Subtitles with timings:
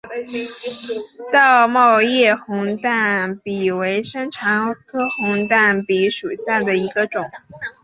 [1.31, 7.23] 倒卵叶红淡比为山茶科红淡比属下的一个种。